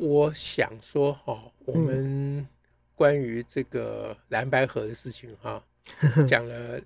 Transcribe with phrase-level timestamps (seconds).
[0.00, 2.46] 我想说哈，我们
[2.94, 5.62] 关于这个蓝白河的事情哈，
[6.26, 6.80] 讲了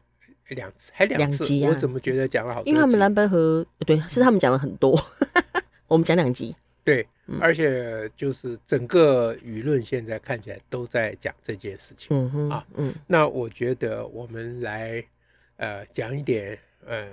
[0.49, 2.69] 两次，还两次，集啊、我怎么觉得讲了好多？
[2.69, 5.01] 因为他们蓝白河，对，是他们讲了很多，
[5.87, 6.57] 我们讲两集。
[6.83, 7.07] 对，
[7.41, 12.09] 而且就是整个舆论现在看起来都在讲这件事情。
[12.17, 15.03] 嗯哼，啊，嗯，那我觉得我们来
[15.57, 17.07] 呃讲一点呃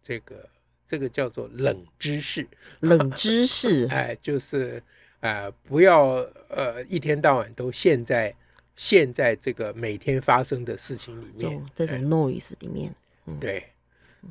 [0.00, 0.48] 这个
[0.86, 2.46] 这个叫做冷知识，
[2.78, 4.80] 冷知识， 哎，就是。
[5.20, 8.34] 啊、呃，不要呃，一天到晚都陷在
[8.74, 12.94] 陷在这个每天发生的事情里面，这种 noise 里面。
[13.26, 13.62] 嗯、对，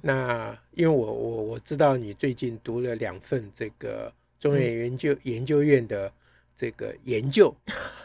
[0.02, 6.12] 那因为我我我知道你最近读了两份这个中原研究、嗯、研究院的
[6.58, 7.56] 这个研究，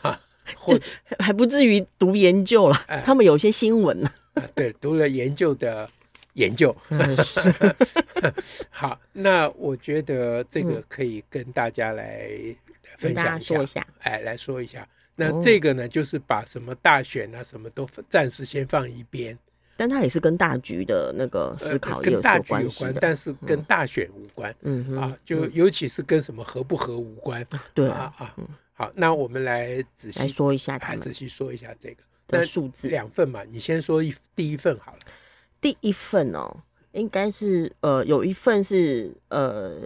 [0.03, 0.21] 啊，
[0.55, 0.79] 或
[1.19, 4.13] 还不至于读研究了，呃、他们有些新闻呢。
[4.55, 5.89] 对，读了研究的
[6.35, 6.77] 研究。
[6.91, 7.17] 嗯、
[8.69, 12.31] 好，那我觉得这个可以跟大家来。
[12.99, 14.87] 分享一下，一下哎，来说一下。
[15.17, 19.39] 那这个呢，哦、就是把什么大选啊，什么都暂时先放一边。
[19.77, 24.55] 但它也是跟大局的那个思考跟大局有关，但是跟大选无关。
[24.63, 27.43] 嗯哼啊，就尤其是跟什么合不合无关。
[27.51, 28.35] 嗯、对啊啊。
[28.73, 31.97] 好，那我们来仔细来说一下，来仔细说一下这个
[32.29, 32.89] 的数字。
[32.89, 34.99] 两份嘛，你先说一第一份好了。
[35.61, 36.57] 第一份哦，
[36.93, 39.81] 应该是呃，有一份是呃，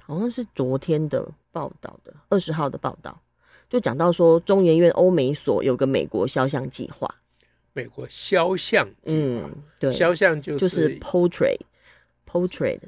[0.00, 1.28] 好像是昨天的。
[1.52, 3.20] 报道的二十号的报道，
[3.68, 7.14] 就讲到说，中研院欧美所有个美国肖像计划。
[7.74, 12.80] 美国肖像计划，嗯，对，肖像就是就是 portrait，portrait，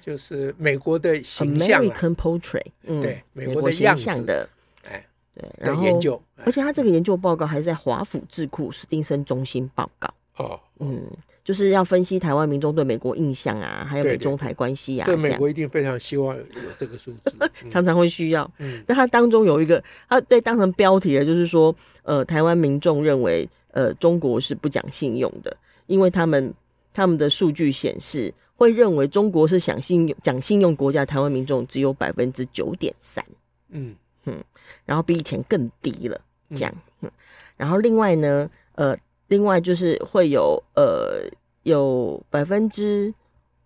[0.00, 4.48] 就是美国的形象，American portrait，嗯，对，美国的形象的，
[4.82, 10.12] 哎，对，然后研究，而且他这个研究报告还是在华府智库史丁森中心报告。
[10.42, 11.02] 哦，嗯。
[11.44, 15.04] 就是要分析台湾民众对美国印象啊，还有美中台关系啊。
[15.04, 16.42] 对对对，这美国一定非常希望有
[16.78, 18.48] 这个数字，嗯、常常会需要。
[18.58, 25.56] 嗯，那它当中有一个，它对当成标题的，就是说，呃，台湾民众认为，呃，中国是不讲信用的，
[25.88, 26.54] 因为他们
[26.94, 33.24] 他们的数据显示，会认为中国是讲信用讲信用国家，台湾民众只有百分之九点三。
[33.70, 34.40] 嗯嗯，
[34.86, 36.20] 然后比以前更低了，
[36.54, 36.72] 这样。
[37.00, 37.10] 嗯，
[37.56, 38.96] 然后另外呢，呃。
[39.32, 41.26] 另外就是会有呃
[41.62, 43.14] 有百分之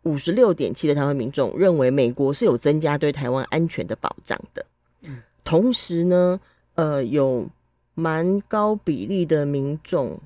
[0.04, 4.64] 五十六点七的台湾民众认为美国是有增加对台湾安全的保障的，
[5.00, 6.40] 嗯，同时呢，
[6.76, 7.50] 呃有
[7.94, 10.16] 蛮高比例的民众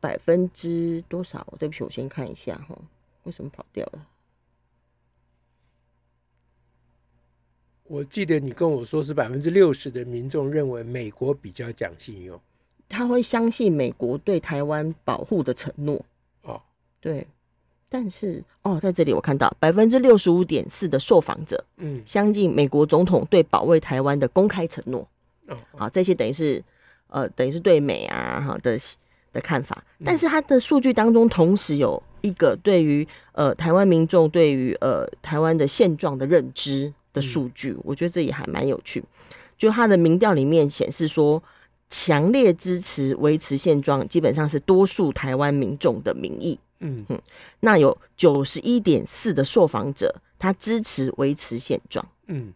[0.00, 1.46] 百分之多少？
[1.58, 2.76] 对不起，我先看一下哈，
[3.22, 4.06] 为什么跑掉了？
[7.84, 12.38] 我记得你跟我说是百分之六十的民众认为美国比较讲信用。
[12.88, 16.00] 他会相信美国对台湾保护的承诺。
[16.42, 16.60] 哦，
[17.00, 17.26] 对，
[17.88, 25.08] 但是哦，在这里我看到百分之六十五点四的受访者，嗯，相信美国总统对保卫台湾的公开承诺，
[25.48, 26.62] 哦，好，这些等于是
[27.08, 28.78] 呃，等于是对美啊哈的
[29.32, 39.02] 的看法，但是他的数据当中同时有一个对于呃台湾民众对于呃台湾的现状的认知的数据，我觉得这也还蛮有趣，
[39.56, 41.42] 就他的民调里面显示说。
[41.90, 46.58] 强烈支持维持现状，基本上是多数台湾民众的民意。
[46.80, 47.18] 嗯哼，
[47.60, 52.04] 那有九十一点四的受访者，他支持维持现状。
[52.26, 52.52] 嗯，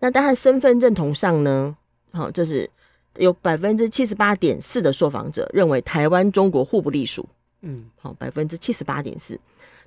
[0.00, 1.76] 那在他身份认同上呢？
[2.12, 2.68] 好，这是
[3.16, 7.28] 有百分之七十八点四的受访者认为台湾中国互不隶属。
[7.60, 9.38] 嗯，好，百分之七十八点四。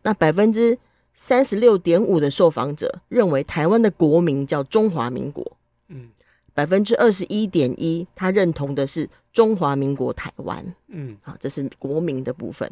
[0.04, 0.78] 那百分之
[1.16, 5.58] 三十六点五的受访者认为台湾的国名叫中华民国。
[5.88, 6.10] 嗯。
[6.54, 10.76] 百分之二十一点一，他认同的是中华民国台湾。
[10.88, 12.70] 嗯，好，这是国民的部分。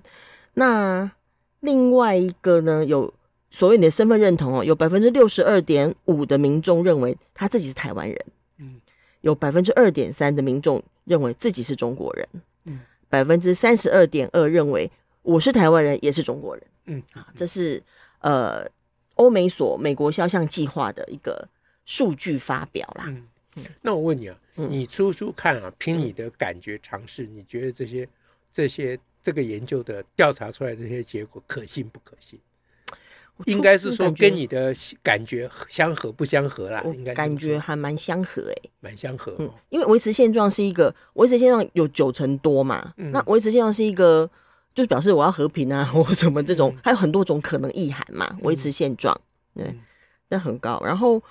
[0.54, 1.10] 那
[1.62, 3.14] 另外一个呢，有
[3.50, 8.26] 所谓你的身份认同哦，有百分之六十二点五的民众认为他自己是台湾人。
[8.58, 8.82] 嗯，
[9.22, 12.28] 有百分之二点三的民众认为自己是中国人。
[12.66, 16.64] 嗯，百分之三十二点二认为我是台湾人，也是中国人。
[16.88, 17.82] 嗯，啊，这是
[18.20, 18.68] 呃
[19.16, 21.48] 欧美所美国肖像计划的一个
[21.86, 23.06] 数据发表啦。
[23.08, 23.26] 嗯
[23.82, 28.08] 那我问你啊，你初初看啊，凭你的感觉尝试，你觉得这些、
[28.52, 32.40] 这些这个研究的调查出来这些结果可信不可信？
[33.46, 36.84] 应该是说跟你的感觉相合不相合啦？
[36.94, 39.34] 应该感觉还蛮相合哎、欸，蛮相合。
[39.40, 44.30] 嗯，因为维持现状是一个维持现状有九成多嘛，嗯、那维持现状是一个
[44.76, 48.38] 就是表示我要和平啊， 或什么这种，嗯、还有很多种可能意涵嘛。
[48.42, 49.18] 维持现状，
[49.56, 49.74] 对，
[50.28, 50.82] 那、很高。
[50.84, 51.24] 然后，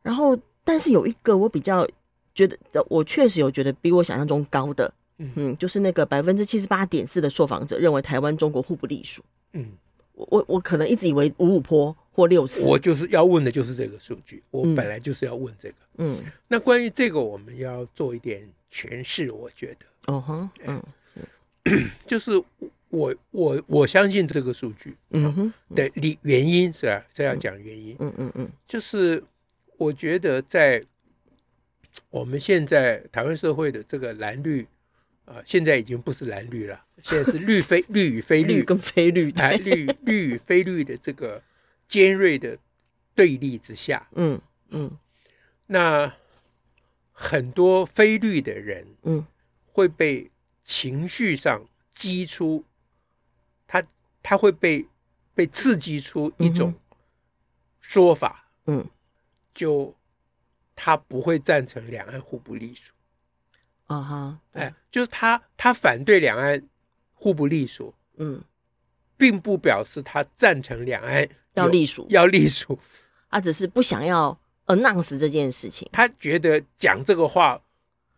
[0.00, 0.34] 然后，
[0.66, 1.88] 但是有一个我比较
[2.34, 2.58] 觉得，
[2.90, 9.22] 我确实有觉得比我想象中高的，嗯，嗯就是那个百分之七十八点四的受访者认为台湾中国互不隶属，
[9.52, 9.70] 嗯。
[10.16, 15.74] 我我我可能一直以为五五坡或六四，我就是要问的就是这个数据，我本来就是要问这个。
[15.98, 16.18] 嗯，
[16.48, 18.42] 那关于这个，我们要做一点
[18.72, 19.84] 诠释，我觉得。
[20.06, 20.82] 哦哼，嗯，
[22.08, 22.42] 就是
[22.88, 27.04] 我我我相信这个数据，嗯哼，的理原因是吧？
[27.12, 27.94] 这要讲原因。
[27.98, 29.22] 嗯嗯嗯，就是
[29.78, 30.84] 我觉得在
[32.10, 34.66] 我们现在台湾社会的这个蓝绿。
[35.26, 41.42] 啊，现在已经不是蓝绿了，现在是绿非绿与非绿， 绿跟非绿，哎，绿绿与非绿的这个
[41.88, 42.56] 尖锐的
[43.12, 44.96] 对立之下，嗯嗯，
[45.66, 46.14] 那
[47.10, 49.26] 很多非绿的人，嗯，
[49.72, 50.30] 会被
[50.62, 52.64] 情绪上激出，
[53.66, 53.82] 他
[54.22, 54.86] 他会被
[55.34, 56.72] 被刺激出一种
[57.80, 58.88] 说法，嗯，
[59.56, 59.92] 就
[60.76, 62.92] 他不会赞成两岸互不隶属。
[63.86, 66.62] 啊哈，哎，就是他，他反对两岸
[67.14, 68.42] 互不隶属，嗯，
[69.16, 72.78] 并不表示他赞成两岸要隶属，要隶属，
[73.30, 75.88] 他只是不想要 announce 这件事情。
[75.92, 77.62] 他觉得讲这个话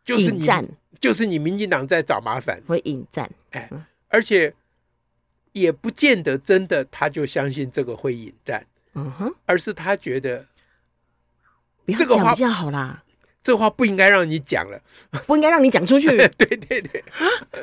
[0.02, 0.42] 就是你，
[0.98, 3.70] 就是你民进党在找麻烦，会引战，哎，
[4.08, 4.54] 而且
[5.52, 10.47] 也不见得真的他就相信这个会引战，嗯哼，而是他觉得
[11.94, 13.02] 这个话比较好啦。
[13.40, 14.78] 这话不应该让你讲了，
[15.26, 16.08] 不应该让你讲出去。
[16.36, 17.02] 对对对，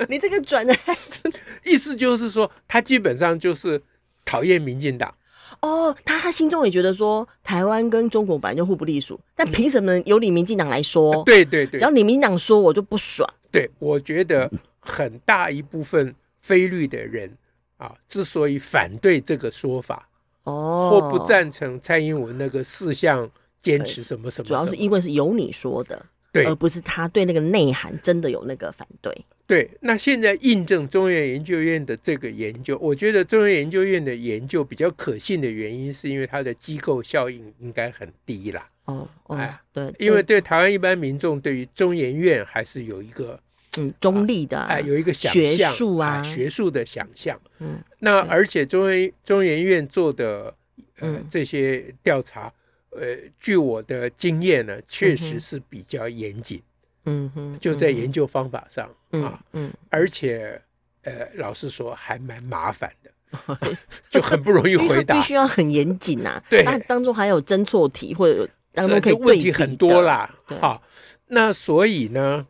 [0.10, 0.76] 你这个转的
[1.64, 3.80] 意思就是说，他基本上就是
[4.24, 5.14] 讨厌民进党。
[5.62, 11.24] 哦，他他心中也觉得说，台湾跟中国本来就互不隶属，但凭什么由你民进党来说？
[11.24, 13.30] 对对对，只要你民进党说，我就不爽。
[13.52, 14.50] 对，我觉得
[14.80, 17.32] 很大一部分非律的人
[17.78, 20.10] 啊，之所以反对这个说法，
[20.46, 23.30] 哦，或不赞成蔡英文那个四项。
[23.66, 29.26] 坚持什么什么，主要是因为是由你说的，对，而不是他对那个内涵真的有那个反对。
[29.48, 38.68] 对，那现在印证中原研究院的这个研究，我觉得中原研究院的研究比较可信的原因，是因为它的机构效应应该很低啦。
[38.86, 43.40] 哦，哎，对，因为对台湾一般民众对于中研院还是有一个
[43.78, 47.40] 嗯中立的哎有一个想象学术啊学术的想象。
[47.60, 50.54] 嗯，那而且中研中研院做的
[51.00, 52.52] 呃这些调查。
[53.00, 56.62] 呃，据我的经验呢，确实是比较严谨，
[57.06, 60.62] 嗯哼，就在研究方法上啊，嗯，而且
[61.04, 63.58] 呃，老实说还蛮麻烦的，
[64.10, 70.82] 就很不容易回答， 必须要很严谨呐， 对，那当中还有侦错题或者当中可以问题很多啦，好，
[71.28, 72.46] 那所以呢，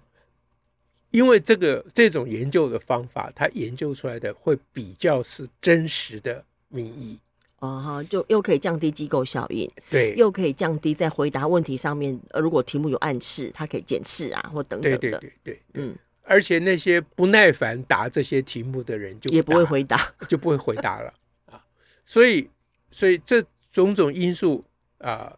[1.12, 7.18] 因为这个这种研究的方法，它研究出来的会比较是真实的民意。
[7.60, 21.14] 啊哈，就又可以降低机构效应，对，又可以降低在回答问题上面，呃，如果题目有暗示，他可以检视啊，或等等的，对对对对，嗯，而且那些不耐烦答这些题目的人就也不会回答，就不会回答了。
[21.52, 21.64] 啊，
[22.06, 22.50] 所以，
[22.92, 23.42] 所以这
[23.72, 24.64] 种种因素
[24.98, 25.36] 啊，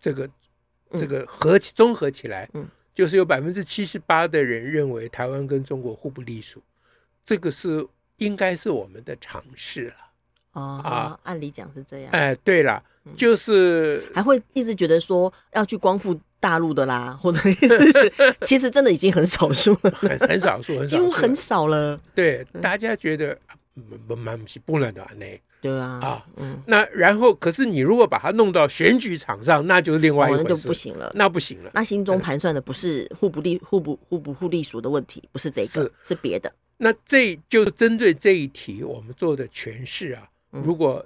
[0.00, 0.28] 这个
[0.92, 6.62] 这个合起综合起来，嗯，就是有百分之七十八的人认为台湾跟中国互不隶属，
[7.22, 9.94] 这个是应该是我们的尝试了。
[10.52, 12.10] 哦啊，按理讲是这样。
[12.12, 12.82] 哎，对了，
[13.16, 17.38] 就是还会一直觉得说要去光复大陆的啦， 或者
[18.44, 21.98] 其实真的已经很少数了，很很少数，几乎很少了。
[22.14, 23.38] 对，大家觉得
[24.06, 25.26] 不蛮不能的呢。
[25.62, 31.70] 对啊，啊，嗯，那然后可是你如果把它弄到选举场上，那就是另外一回事，就不行了，那不行了。
[31.72, 36.52] 那心中盘算的不是互不隶互不互不互隶属的问题，不是这个，是是别的。
[36.78, 40.28] 那这就针对这一题，我们做的诠释啊。
[40.60, 41.04] 如果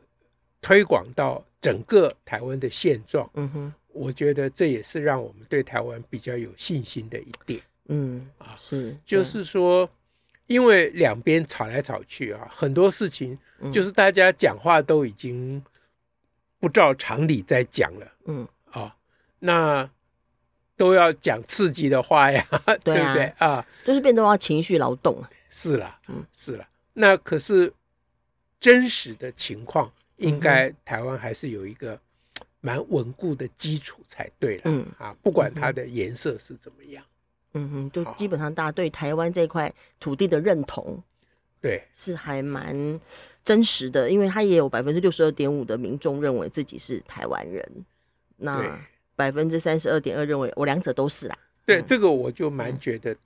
[0.60, 7.60] 推广到整个台湾的现状，嗯哼，我觉得这也是让我们对台湾比较有信心的一点。
[7.88, 9.88] 嗯啊，是，就是说，
[10.48, 13.38] 因为两边吵来吵去啊，很多事情
[13.72, 15.62] 就是大家讲话都已经
[16.58, 18.12] 不照常理在讲了。
[18.24, 18.96] 嗯啊，
[19.38, 19.88] 那
[20.76, 22.44] 都要讲刺激的话呀，
[22.82, 23.64] 对 不对啊？
[23.84, 25.22] 就是变成要情绪劳动。
[25.48, 26.68] 是啦，嗯，是啦。
[26.94, 27.72] 那可是。
[28.60, 31.98] 真实的情况，应该台湾还是有一个
[32.60, 34.62] 蛮稳固的基础才对了。
[34.66, 34.86] 嗯。
[34.98, 37.04] 啊，不管它的颜色是怎么样，
[37.54, 41.02] 嗯哼，就基本上大家对台湾这块土地的认同，
[41.60, 43.00] 对，是还蛮
[43.44, 47.84] 真实的，因为他也有百分之六十二点五的民众认为自己是台湾人，
[48.36, 48.78] 那
[49.14, 51.38] 百分之三十二点二认为我两者都是啦。
[51.64, 53.16] 对，这个我就蛮觉得，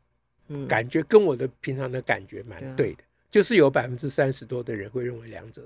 [0.49, 5.63] 嗯，感觉跟我的平常的感觉蛮对的，就是有百分之三十多的人会认为两者。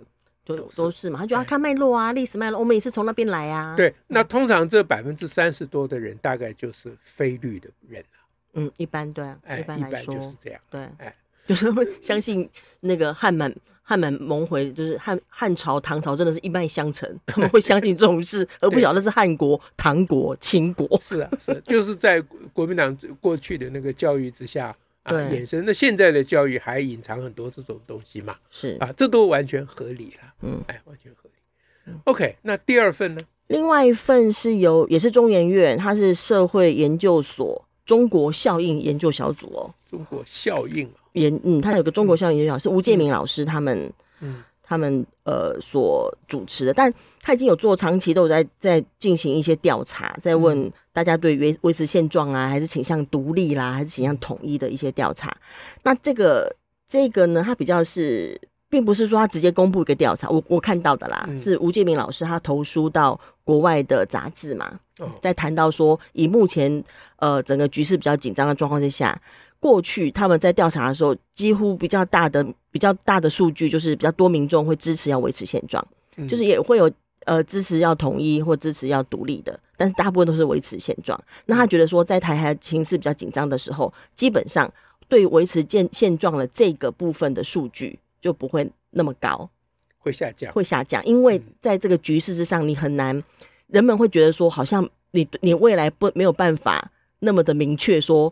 [0.47, 3.75] 都都是嘛，他就要看脉络啊，历史脉络，我们也是从那边来啊。
[3.75, 8.21] 对，那通常这百分之三十多的人，大概就是非绿的人啊。
[8.53, 10.61] 嗯，一般对啊，一般来说就是这样。
[10.69, 11.17] 对，哎，
[11.47, 12.47] 就是会相信
[12.81, 13.51] 那个汉满
[13.83, 20.87] 汉满蒙回，就是汉汉朝唐朝真的是一脉相承，他们会相信这种事，而不晓得是汉国、唐国、秦国。
[21.03, 22.21] 是啊，是，就是在
[22.53, 24.77] 国民党过去的那个教育之下。
[25.07, 28.37] 对，衍生那现在的教育还隐藏很多这种东西嘛？
[28.51, 30.35] 是啊，这都完全合理了。
[30.43, 31.93] 嗯，哎，完全合理。
[32.05, 33.21] OK，那第二份呢？
[33.49, 39.75] 另外一份是由也是中研院，它是社会研究所中国效应研究小组哦。
[39.91, 44.43] 中国效应研嗯，它有个中国效应研究小组，是吴建明老师他们嗯。
[44.67, 55.37] 他们呃所主持的，但他已经有做长期都有在在进行一些调查，在问大家对维维持现状啊，还是倾向独立啦，还是倾向统一的一些调查。
[55.83, 56.51] 那这个
[56.89, 64.81] 这个呢，他比较是，并不是说他直接公布一个调查，我我看到的啦，是吴建明老师他投书到国外的杂志嘛，
[65.21, 66.83] 在谈到说，以目前
[67.17, 69.21] 呃整个局势比较紧张的状况之下。
[69.65, 75.83] 过去他们在调查的时候，几乎比较大的比较大的数据就是比较多民众会支持要维持现状，
[76.19, 76.91] 嗯、就是也会有
[77.25, 81.19] 呃支持要统一或支持要独立的，但是大部分都是维持现状。
[81.47, 84.71] 那他觉得说，在台海情势比较紧张的时候，基本上
[85.09, 89.49] 对维持现现状的这个部分的数据就不会那么高，
[89.97, 93.25] 会下降，会下降，因为在这个局势之上，你很难，
[93.69, 96.91] 人们会觉得说，好像你你未来不没有办法
[97.21, 98.31] 那么的明确说。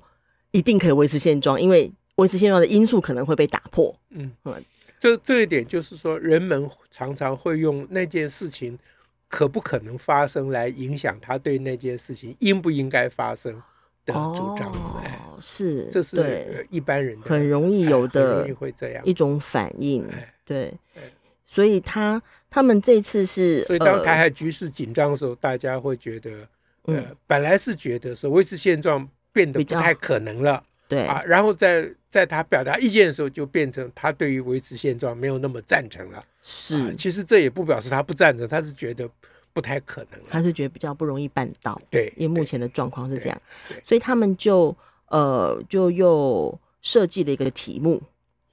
[0.53, 3.95] 一定可以维持现状，因为维持现状的因素可能会被打破。
[4.11, 4.55] 嗯嗯，
[5.01, 8.79] 这这一点就是说，人们常常会用那件事情
[9.29, 13.53] 可不可能发生来影响他对那件事情应不应该发生
[14.05, 14.71] 的主张。
[14.71, 20.07] 哦，是，这是一般人很容易有的，容易会这样一种反应。
[20.45, 20.73] 对，
[21.47, 26.47] 所以他他们这次是，所以当台海局势紧张的时候，大家会觉得，
[26.83, 29.09] 呃，本来是觉得说维持现状。
[29.33, 36.25] 变得不太可能了，对啊，然后在在他表达意见的时候，就变成他对于维持现状没有那么赞成了。
[36.43, 39.09] 是，啊，其实这也不表示他不赞成，他是觉得
[39.53, 41.81] 不太可能，他是觉得比较不容易办到。
[41.91, 43.43] 对，因为目前的状况是这样，
[43.85, 44.77] 所以他们就
[45.09, 48.03] 呃就又设计了一个题目，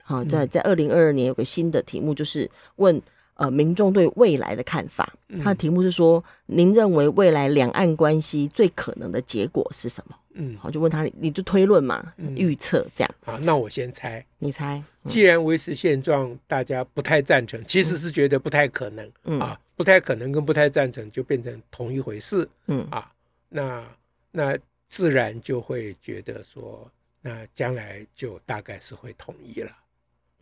[0.04, 3.02] 好，在在二零二二年有个新的题目，就是问。
[3.40, 13.16] 呃，民众对未来的看法，他的题目是说：“您认为未来两岸关系最可能的结果是什么？”嗯，好，就问他，你就推论嘛，预测这样。
[13.24, 14.84] 好，那我先猜，你猜。
[15.08, 19.10] 既然维持现状，大家不太赞成，其实是觉得不太可能。
[19.24, 22.46] 嗯啊，不太可能跟不太赞成就变成同一回事。
[22.68, 23.10] 嗯啊，
[23.48, 23.86] 那
[24.32, 24.58] 那
[24.90, 26.92] 自然就会觉得说，
[27.22, 29.72] 那将来就大概是会统一了。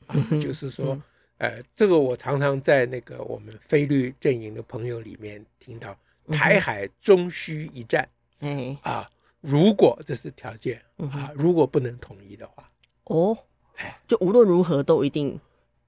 [0.07, 0.99] 啊，就是说。
[1.37, 5.95] 呃，这个我常常在那个我们非律阵营的朋友里面听到，
[6.31, 8.07] 台海终须一战，
[8.39, 9.09] 哎啊，
[9.41, 12.65] 如果这是条件啊，如果不能统一的话，
[13.03, 13.37] 哦，
[13.75, 15.39] 哎，就无论如何都一定，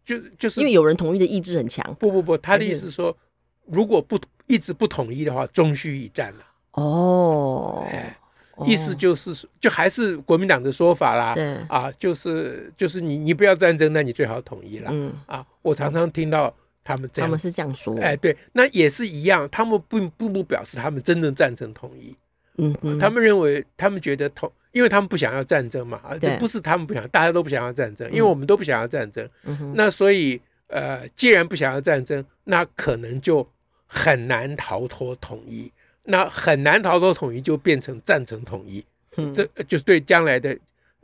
[0.05, 1.95] 就就是因为有人统一的意志很强。
[1.95, 3.17] 不不不，他的意思说，
[3.65, 6.45] 如果不一直不统一的话，终须一战了。
[6.73, 8.15] 哦，哎。
[8.65, 11.33] 意思就是，就还是国民党的说法啦。
[11.35, 14.89] 对啊，就是就是你你不要战争，那你最好统一了。
[14.91, 17.97] 嗯啊，我常常听到他们这样，他们是这样说。
[17.99, 22.15] 哎，对，那也是一样，他们并并不表示他们真正赞成统一。
[22.57, 26.01] 嗯嗯，他们认为，他们觉得统，因为他们不想要战争嘛。
[26.19, 29.27] 对，不是他们不想，大家都不想要战争，因为我们都不想要战争。
[29.45, 33.47] 嗯，那所以呃，既然不想要战争，那可能就
[33.87, 35.71] 很难逃脱统一。
[36.03, 38.83] 那很难逃脱统一，就变成赞成统一，
[39.17, 40.57] 嗯、这就是对将来的。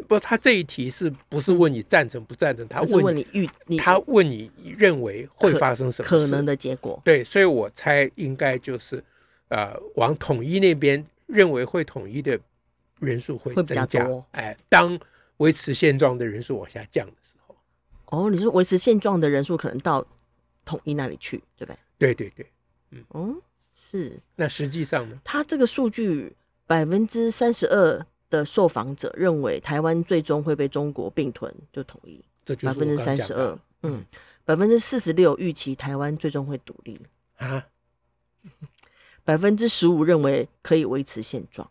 [0.10, 2.68] 不，他这一题是不是问你赞成不赞成？
[2.68, 7.02] 他问你预，你他问你认为会发生什么可，能的结果？
[7.06, 9.02] 对，所以我猜应该就是，
[9.48, 12.38] 呃，往统一那边认为会统一的
[13.00, 14.06] 人数会增加。
[14.32, 15.00] 哎，当
[15.38, 17.56] 维持现状的人数往下降的时候，
[18.08, 20.06] 哦，你说维持现状的人数可能到
[20.66, 21.78] 统一那里去，对不对？
[21.98, 22.46] 对对对，
[22.92, 23.06] 嗯。
[23.14, 23.42] 嗯
[23.92, 25.20] 是，那实际上呢？
[25.24, 32.24] 他这个数据，百分之三十二的受访者认为台湾最终会被中国并吞，就统一。
[32.62, 34.06] 百分之三十二，嗯，
[34.44, 37.00] 百分之四十六预期台湾最终会独立
[37.38, 37.68] 啊，
[39.24, 41.70] 百分之十五认为可以维持现状。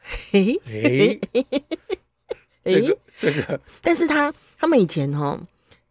[0.00, 1.20] 嘿， 嘿，
[2.64, 5.40] 这个这个，但是他他们以前哈。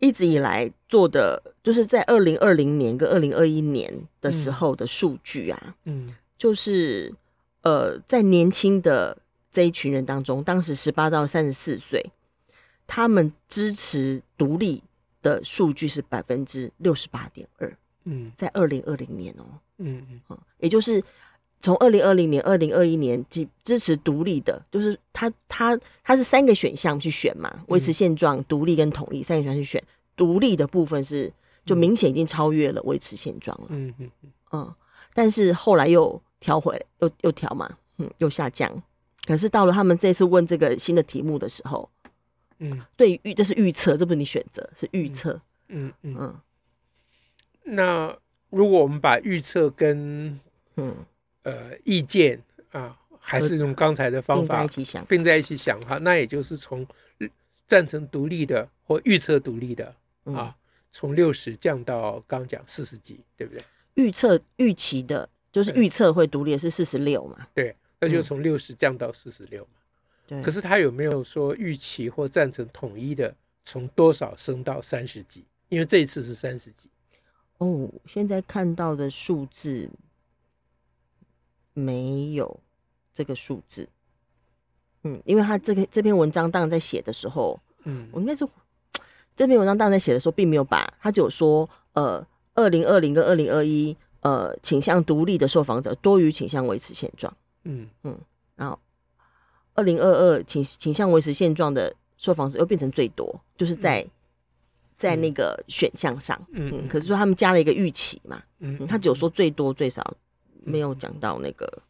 [0.02, 7.14] 一直以来做的，就是在二零二零年跟二零二一年的时候的数据啊，嗯，就是
[7.62, 9.18] 呃，在年轻的
[9.50, 12.12] 这一群人当中，当时十八到三十四岁，
[12.86, 14.84] 他们支持独立
[15.22, 19.46] 的数据是百分之六十八点二，嗯，在二零二零年哦，
[19.78, 21.02] 嗯嗯，也就是。
[21.62, 29.84] 从二零二零年、二零二一年支支持独立的，就是他他他是三个选项去选嘛，维持现状、独立跟统一三个选项去选。
[30.20, 31.32] 独立的部分是
[31.66, 34.12] 就明显已经超越了维持现状了，嗯嗯
[34.52, 34.76] 嗯，
[35.14, 38.70] 但是后来又调回，又又调嘛，嗯，又下降。
[39.26, 41.90] 可是到了他们这次问这个新的题目的时候，
[42.58, 46.36] 嗯，对预这是预测，这不是你选择，是预测，嗯嗯嗯。
[47.64, 48.18] 那
[48.50, 50.38] 如果我们把预测跟
[50.76, 50.96] 嗯。
[51.44, 56.86] 呃，意见啊，还是用刚才的方法并在一起想，并在一起想哈，那也就是从
[57.66, 59.96] 赞成独立的或预测独立的
[60.26, 60.56] 啊，
[60.92, 63.64] 从六十降到刚讲四十几，对不对？
[63.96, 67.48] 预测预期的，就是预测会独立是四十六嘛？
[67.54, 69.72] 对，那就从六十降到四十六嘛。
[70.28, 70.42] 对。
[70.42, 73.36] 可是他有没有说预期或赞成统一的
[73.66, 75.46] 从多少升到三十几？
[75.70, 76.90] 因为这一次是三十几。
[77.58, 79.90] 哦，现在看到的数字。
[81.76, 82.60] 没有
[83.14, 83.88] 这个数字，
[85.04, 88.46] 嗯，因为他这个这篇文章当然在写的时候，嗯，我应该是
[89.40, 92.22] 这篇文章当然在写的时候，并没有把他只有说，呃，
[92.56, 98.20] 二零二零跟二零二一，呃，倾向独立的受访者多于倾向维持现状，嗯嗯，
[98.58, 98.78] 然后
[99.76, 104.12] 二零二二倾倾向维持现状的受访者又变成最多，就是在、嗯、
[104.98, 110.04] 在那个选项上，嗯，嗯，可是说他们加了一个预期嘛，嗯，嗯，他只有说最多最少。
[110.66, 111.82] 没有讲到那个，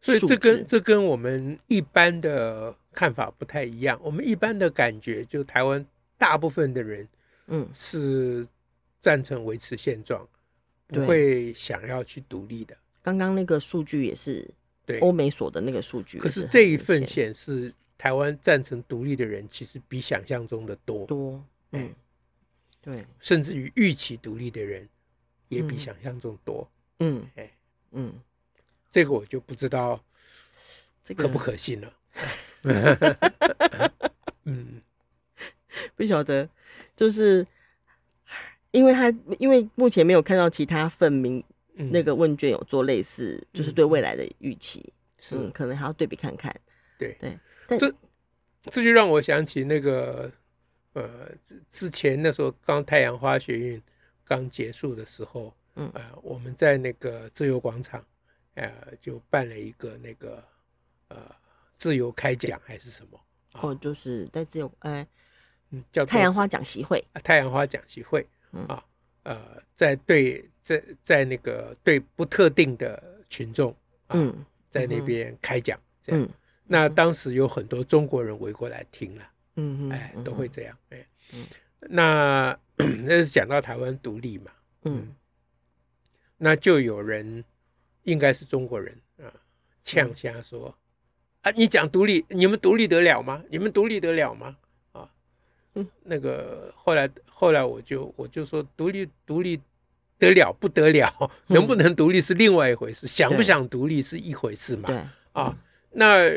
[0.00, 3.98] 所以这跟这跟我们一般的看法不太一样。
[4.00, 5.84] 我们一般的感觉，就台湾
[6.20, 7.08] 大部分的人，
[7.46, 8.46] 嗯，是
[8.98, 10.28] 赞成维持现状，
[10.86, 12.76] 不会想要去独立的。
[13.00, 14.46] 刚刚那个数据也是
[14.84, 14.98] 对。
[14.98, 21.06] 欧美所的那个数据，可是这一份显示，台湾赞成独立的人其实比想象中的多。
[21.06, 21.90] 多，嗯，
[22.82, 24.86] 对，甚至于预期独立的人
[25.48, 27.50] 也比想象中多，嗯，哎。
[27.92, 28.12] 嗯，
[28.88, 30.00] 这个我就不知道，
[31.02, 31.92] 这可不可信了。
[34.44, 34.80] 嗯，
[35.96, 36.48] 不晓得，
[36.96, 37.46] 就是
[38.70, 41.42] 因为他因为目前没有看到其他份名
[41.74, 46.54] 那个问卷有做类似，就是对未来的预期，是、嗯、可能还要对比看看。
[46.98, 47.94] 对对，但这
[48.64, 50.30] 这就让我想起那个
[50.92, 51.30] 呃，
[51.70, 53.82] 之前那时候刚太阳花学运
[54.24, 55.54] 刚结束的时候。
[55.76, 58.04] 嗯呃，我们在那个自由广场，
[58.54, 60.42] 呃，就办了一个那个
[61.06, 61.16] 呃
[61.74, 63.20] 自由开讲还是什么？
[63.52, 65.06] 哦，就是在自由哎，
[65.70, 68.26] 嗯，叫太阳花讲习会，太阳花讲习会
[68.68, 68.82] 啊，
[69.22, 73.74] 呃，在对在在那个对不特定的群众，
[74.08, 76.28] 嗯，在那边开讲，这样。
[76.66, 81.46] 那当时有很多中国人围过来听了，嗯嗯，哎，都会这样，哎，嗯，
[81.80, 84.52] 那 那是讲到台湾独立嘛，
[84.82, 85.14] 嗯。
[86.42, 87.44] 那就有人，
[88.04, 89.28] 应该是中国人啊，
[89.84, 90.74] 呛瞎说，
[91.42, 93.44] 啊，你讲独立，你们独立得了吗？
[93.50, 94.56] 你们独立得了吗？
[95.74, 99.60] 啊，那个后来后来我就我就说，独立独立
[100.18, 101.12] 得了不得了，
[101.48, 105.10] 能不能独立是另外一回事，想不想独立是一回事嘛。
[105.32, 105.56] 啊，
[105.92, 106.28] 那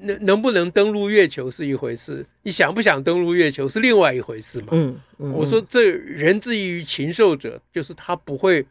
[0.00, 4.68] 能能不能登陆月球是一回事，你想不想登陆月球是另外一回事嘛。
[4.72, 8.64] 嗯，嗯我说这人之于禽兽者，就是他不会。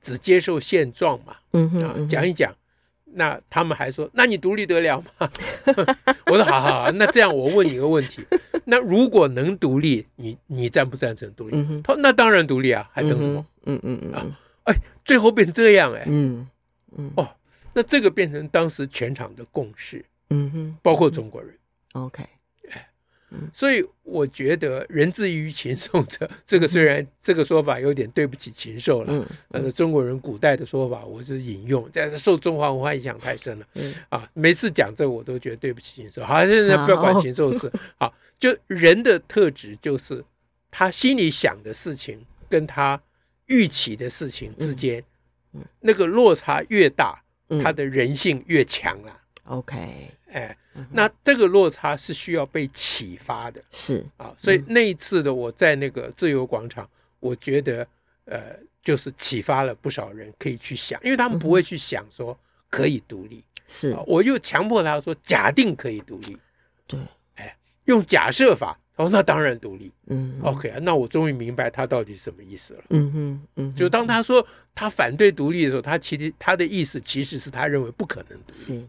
[0.00, 2.54] 只接受现状嘛，嗯哼，啊，讲一讲，
[3.14, 5.30] 那他们还说，那你独立得了吗？
[6.26, 8.22] 我说好好好，那这样我问你一个问题，
[8.66, 11.56] 那如果能独立，你你赞不赞成独立？
[11.56, 13.44] 嗯、他说那当然独立啊，还等什么？
[13.64, 14.26] 嗯嗯嗯啊，
[14.64, 16.46] 哎，最后变成这样哎，嗯
[16.96, 17.10] 嗯。
[17.16, 17.28] 哦，
[17.74, 21.54] 那这个变成当时全场的共识，嗯哼，包括中国人
[21.92, 22.24] ，OK。
[23.52, 33.66] 所以我觉得“人之于禽兽者” 这个虽然这个说法有点对不起禽兽了，呃，中国人古代的说法我是引用，但是受中华文化影响太深了，
[34.08, 36.24] 啊，每次讲这个我都觉得对不起禽兽。
[36.24, 40.24] 好，现在不要管禽兽事， 好，就人的特质就是
[40.70, 42.98] 他心里想的事情跟他
[43.48, 45.04] 预期的事情之间，
[45.80, 47.22] 那个落差越大，
[47.62, 49.20] 他的人性越强了。
[49.44, 49.76] OK，
[50.30, 50.56] 哎。
[50.92, 54.04] 那这个落差是需要被启发的，是。
[54.16, 56.88] 啊，所以那一次的我在那个自由广场，
[57.20, 57.86] 我觉得
[58.24, 62.38] 呃，就是启发了不少人可以去想，因为他们不会去想说
[62.70, 66.36] 可以独立，是，我又强迫他说假定可以独立，
[66.86, 67.00] 对，
[67.34, 72.84] 哎，用假设法，他说：“那当然独立。”嗯，OK，啊那我终于明白他到底什么意思了。
[72.90, 78.86] 嗯哼，嗯，就当他说他反对独立的时候，他其实他的意思其实是他认为不可能独立。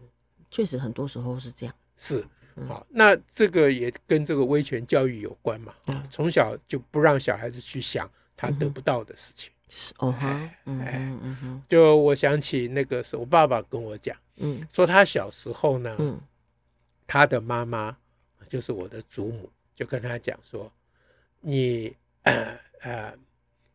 [0.50, 1.74] 是，确实很多时候是这样。
[1.96, 2.24] 是，
[2.68, 5.74] 好，那这个也跟这个威权教育有关嘛？
[5.86, 9.50] 啊，从小就不让小孩子去想他得不到的事情。
[9.98, 10.28] 哦哈，
[10.66, 16.20] 哎，嗯哼，就我想起那个是我爸爸跟我讲，嗯，说他小时候呢，嗯，
[17.06, 17.96] 他的妈妈
[18.48, 19.50] 就是我的祖母。
[19.72, 20.70] 就跟他讲说，
[21.40, 23.14] 你呃呃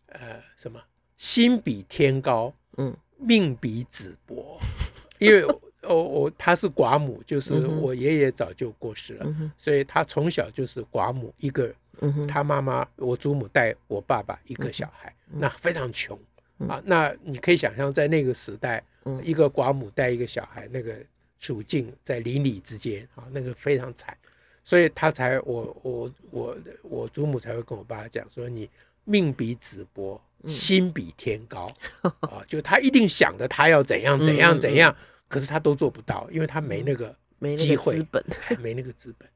[0.10, 0.80] 呃什么
[1.18, 4.60] 心比天高，嗯，命比纸薄，
[5.18, 5.44] 因为
[5.88, 11.74] 我我他是寡母，就是我爷爷早就过世了，嗯、所以他从小就是寡母一个，
[12.28, 16.18] 他妈妈我祖母带我爸爸一个小孩，嗯、那非常穷、
[16.60, 20.96] 嗯、啊，那你可以想象在那个时代，嗯、一个寡母带一个小孩，那个
[21.40, 24.16] 处境在邻里之间啊，那个非常惨。
[24.64, 28.68] 所以他才我我我我祖母才会跟我爸讲说，你
[29.04, 31.72] 命比纸薄，心比天高
[32.22, 32.44] 啊！
[32.48, 34.96] 就他一定想着他要怎样怎样怎样，
[35.28, 37.16] 可是他都做不到，因为他没那个
[37.58, 38.24] 机会，资本
[38.62, 39.28] 没那个资本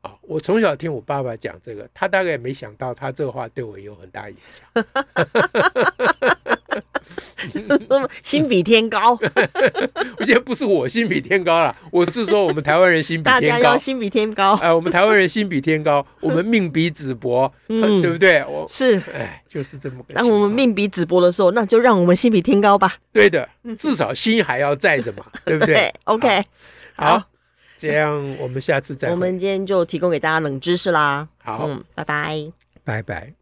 [0.00, 0.16] 啊！
[0.22, 4.84] 我从小听我爸爸讲这个，他大概也没想到他这个话对我有很大影响。
[8.22, 9.18] 心比天高，
[10.18, 14.54] 我觉得不是我心比天高了，我是说我们台湾人心比 天高，大家要心比天高。
[14.56, 18.44] 哎，我们台湾人心比天高， 我们命比纸薄，嗯，对不对？
[18.44, 20.14] 我是，哎，就是这么个。
[20.14, 22.94] 当我们命比纸薄的时候，那就让我们心比天高吧。
[23.12, 26.44] 对的，至少心还要在着嘛，对不对？OK，
[26.94, 27.22] 好，
[27.76, 29.10] 这样我们下次再。
[29.10, 31.28] 我们今天就提供给大家冷知识啦。
[31.42, 32.52] 好，拜拜，
[32.84, 33.32] 拜拜。